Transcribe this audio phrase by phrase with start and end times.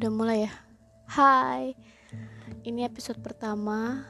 [0.00, 0.52] Udah mulai ya?
[1.12, 1.76] Hai.
[2.64, 4.00] Ini episode pertama.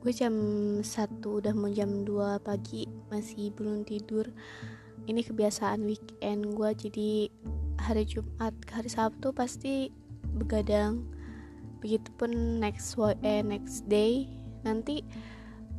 [0.00, 0.32] Gue jam
[0.80, 2.88] 1 udah mau jam 2 pagi.
[3.12, 4.24] Masih belum tidur.
[5.04, 7.28] Ini kebiasaan weekend gue Jadi
[7.76, 9.92] hari Jumat Hari Sabtu pasti
[10.24, 11.04] begadang.
[11.84, 14.24] Begitupun next eh, next day.
[14.64, 15.04] Nanti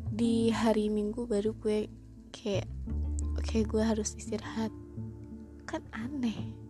[0.06, 1.90] di hari Minggu baru gue
[2.30, 2.70] kayak
[3.42, 4.70] Oke okay, gue harus istirahat.
[5.66, 6.69] Kan aneh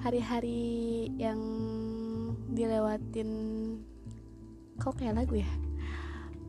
[0.00, 1.40] hari-hari yang
[2.50, 3.30] dilewatin
[4.80, 5.50] kok kayak lagu ya?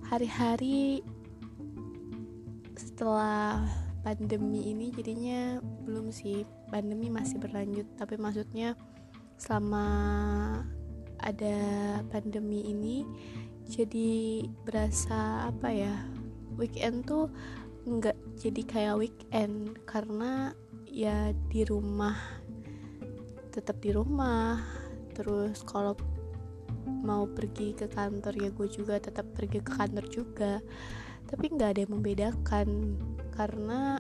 [0.08, 1.04] Hari-hari
[2.76, 3.64] setelah
[4.02, 6.44] pandemi ini jadinya belum sih.
[6.72, 8.74] Pandemi masih berlanjut tapi maksudnya
[9.42, 9.86] selama
[11.22, 11.58] ada
[12.10, 13.06] pandemi ini
[13.70, 15.96] jadi berasa apa ya
[16.58, 17.30] weekend tuh
[17.86, 20.54] nggak jadi kayak weekend karena
[20.86, 22.18] ya di rumah
[23.52, 24.64] tetap di rumah.
[25.12, 25.94] Terus kalau
[27.04, 30.54] mau pergi ke kantor ya gue juga tetap pergi ke kantor juga.
[31.28, 32.68] Tapi nggak ada yang membedakan
[33.36, 34.00] karena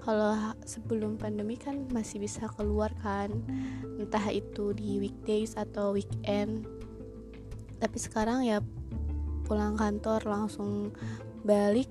[0.00, 3.30] kalau sebelum pandemi kan masih bisa keluar kan.
[3.96, 6.66] Entah itu di weekdays atau weekend.
[7.80, 8.58] Tapi sekarang ya
[9.46, 10.90] pulang kantor langsung
[11.46, 11.88] balik.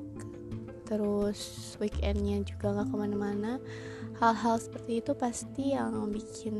[0.89, 3.61] Terus weekendnya juga nggak ke mana-mana
[4.19, 6.55] hal-hal seperti itu pasti yang bikin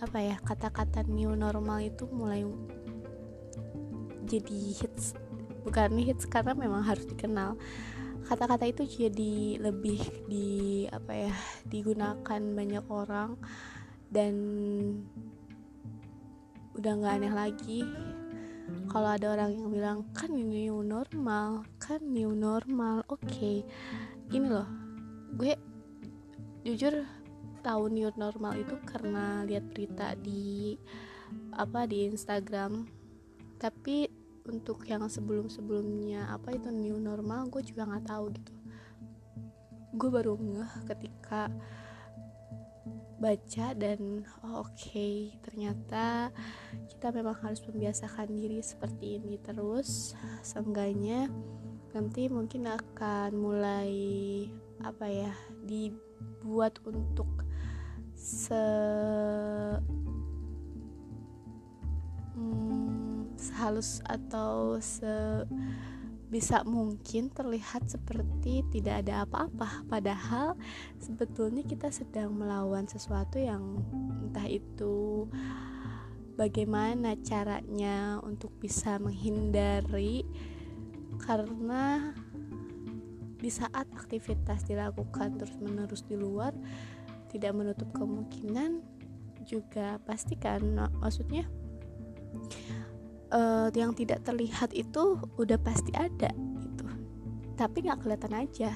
[0.00, 2.48] apa ya kata-kata new normal itu mulai
[4.24, 5.12] jadi hits.
[5.68, 7.60] Bukan hits karena memang harus dikenal.
[8.24, 11.34] Kata-kata itu jadi lebih di apa ya
[11.68, 13.36] digunakan banyak orang
[14.08, 14.34] dan
[16.72, 17.80] udah nggak aneh lagi.
[18.88, 23.04] Kalau ada orang yang bilang kan ini new normal kan new normal.
[23.12, 23.56] Oke okay.
[24.32, 24.68] gini loh.
[25.36, 25.52] Gue
[26.62, 27.06] jujur
[27.62, 30.76] tahun new normal itu karena lihat berita di
[31.54, 32.86] apa di Instagram.
[33.58, 34.10] Tapi
[34.42, 38.54] untuk yang sebelum-sebelumnya apa itu new normal gue juga nggak tahu gitu.
[39.94, 41.46] Gue baru ngeh ketika
[43.22, 46.34] baca dan oh, oke okay, ternyata
[46.90, 50.18] kita memang harus membiasakan diri seperti ini terus.
[50.42, 51.30] Seenggaknya
[51.94, 53.94] nanti mungkin akan mulai
[54.82, 55.30] apa ya
[55.62, 55.94] di
[56.42, 57.28] buat untuk
[58.12, 58.64] se
[62.34, 65.44] hmm, sehalus atau se
[66.32, 69.84] bisa mungkin terlihat seperti tidak ada apa-apa.
[69.84, 70.56] Padahal
[70.96, 73.84] sebetulnya kita sedang melawan sesuatu yang
[74.24, 75.28] entah itu
[76.40, 80.24] bagaimana caranya untuk bisa menghindari
[81.20, 82.16] karena
[83.42, 86.54] di saat aktivitas dilakukan terus-menerus di luar
[87.26, 88.78] tidak menutup kemungkinan
[89.42, 90.62] juga pastikan
[91.02, 91.42] maksudnya
[93.34, 96.30] uh, yang tidak terlihat itu udah pasti ada
[96.62, 96.86] gitu.
[97.58, 98.70] Tapi nggak kelihatan aja.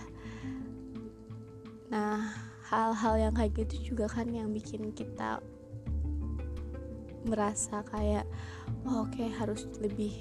[1.92, 2.34] Nah
[2.66, 5.38] hal-hal yang kayak gitu juga kan yang bikin kita
[7.26, 8.26] merasa kayak
[8.86, 10.14] oh, oke okay, harus lebih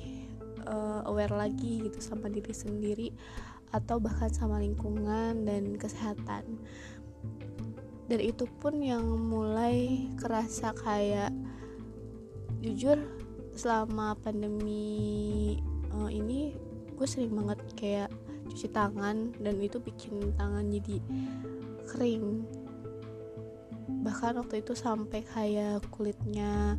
[0.70, 3.10] uh, aware lagi gitu sama diri sendiri
[3.74, 6.60] atau bahkan sama lingkungan dan kesehatan.
[8.06, 11.34] Dan itu pun yang mulai kerasa kayak
[12.62, 13.02] jujur
[13.56, 15.58] selama pandemi
[15.96, 16.54] uh, ini
[16.96, 18.10] gue sering banget kayak
[18.52, 21.02] cuci tangan dan itu bikin tangan jadi
[21.90, 22.46] kering.
[24.06, 26.78] Bahkan waktu itu sampai kayak kulitnya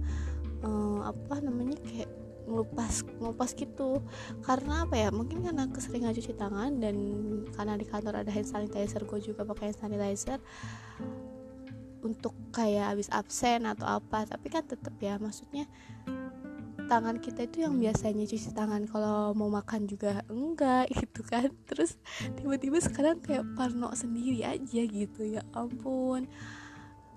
[0.63, 2.11] uh, apa namanya kayak
[2.47, 4.01] ngelupas ngelupas gitu.
[4.47, 5.11] Karena apa ya?
[5.11, 6.97] Mungkin karena keseringan cuci tangan dan
[7.53, 10.39] karena di kantor ada hand sanitizer gue juga pakai hand sanitizer
[12.07, 14.25] untuk kayak habis absen atau apa.
[14.25, 15.67] Tapi kan tetap ya maksudnya
[16.87, 18.87] tangan kita itu yang biasanya cuci tangan.
[18.87, 21.51] Kalau mau makan juga enggak gitu kan.
[21.67, 21.99] Terus
[22.39, 26.31] tiba-tiba sekarang kayak parno sendiri aja gitu ya ampun.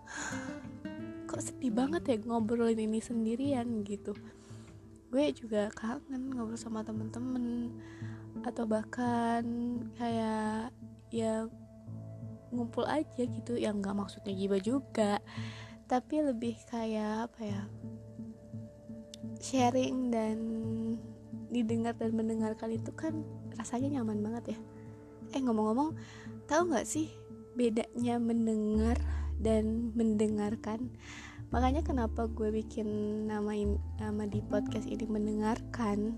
[1.30, 4.18] Kok sedih banget ya ngobrolin ini sendirian gitu
[5.10, 7.74] gue juga kangen ngobrol sama temen-temen.
[8.46, 9.44] Atau bahkan
[9.98, 10.72] kayak
[11.10, 11.50] ya
[12.54, 13.58] ngumpul aja gitu.
[13.58, 15.22] Yang nggak maksudnya giba juga.
[15.90, 17.62] Tapi lebih kayak apa ya?
[19.40, 20.38] Sharing dan
[21.50, 23.26] didengar dan mendengarkan itu kan
[23.58, 24.60] rasanya nyaman banget ya.
[25.34, 25.98] Eh ngomong-ngomong
[26.46, 27.10] tahu nggak sih
[27.58, 28.98] bedanya mendengar
[29.40, 30.94] dan mendengarkan
[31.50, 32.88] makanya kenapa gue bikin
[33.26, 33.54] nama
[33.98, 36.18] nama di podcast ini mendengarkan?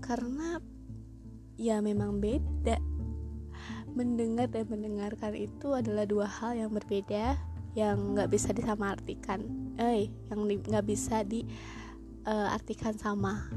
[0.00, 0.60] Karena
[1.56, 2.80] ya memang beda.
[3.94, 7.38] Mendengar dan mendengarkan itu adalah dua hal yang berbeda
[7.74, 9.42] yang nggak bisa disamartikan
[9.82, 13.50] eh yang nggak bisa diartikan uh, sama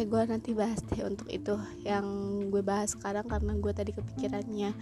[0.00, 2.08] Oke gue nanti bahas deh untuk itu Yang
[2.48, 4.72] gue bahas sekarang karena gue tadi kepikirannya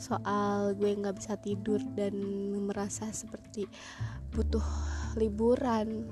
[0.00, 2.16] Soal gue gak bisa tidur dan
[2.56, 3.68] merasa seperti
[4.32, 4.64] butuh
[5.20, 6.08] liburan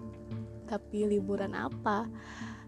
[0.69, 2.05] Tapi liburan apa?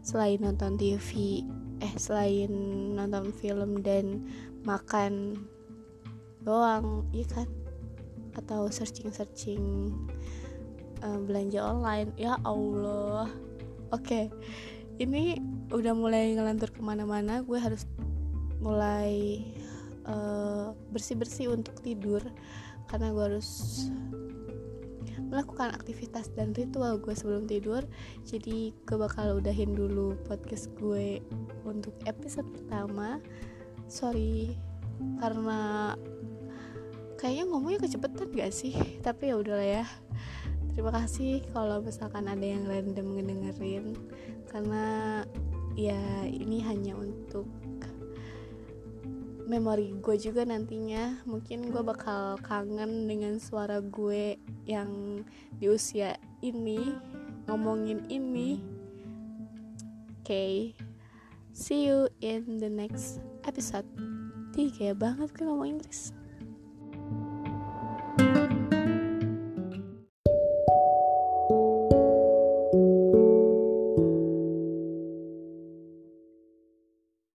[0.01, 1.45] Selain nonton TV
[1.85, 2.49] Eh selain
[2.97, 4.25] nonton film dan
[4.65, 5.45] makan
[6.41, 7.49] doang Iya kan?
[8.33, 9.93] Atau searching-searching
[11.05, 13.29] uh, belanja online Ya Allah
[13.93, 15.41] Oke okay ini
[15.73, 17.89] udah mulai ngelantur ke mana-mana gue harus
[18.61, 19.41] mulai
[20.07, 22.23] uh, bersih-bersih untuk tidur.
[22.91, 23.49] Karena gue harus
[25.33, 27.81] melakukan aktivitas dan ritual gue sebelum tidur.
[28.29, 31.25] Jadi gue bakal udahin dulu podcast gue
[31.65, 33.17] untuk episode pertama.
[33.89, 34.53] Sorry
[35.19, 35.93] karena
[37.17, 38.77] kayaknya ngomongnya kecepetan gak sih?
[39.01, 39.85] Tapi ya udahlah ya
[40.73, 43.97] terima kasih kalau misalkan ada yang random ngedengerin
[44.49, 44.85] karena
[45.77, 47.49] ya ini hanya untuk
[49.53, 51.21] memori gue juga nantinya.
[51.29, 55.21] Mungkin gue bakal kangen dengan suara gue yang
[55.61, 56.97] di usia ini
[57.45, 58.57] ngomongin ini.
[60.23, 60.55] Oke okay.
[61.53, 63.85] see you in the next episode.
[64.57, 66.22] Tiga banget kan ngomong Inggris